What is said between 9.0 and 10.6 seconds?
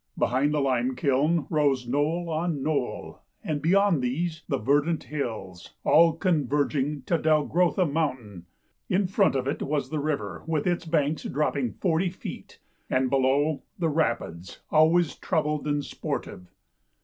front of it was the river